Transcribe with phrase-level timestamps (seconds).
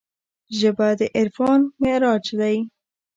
[0.59, 2.57] ژبه د عرفان معراج دی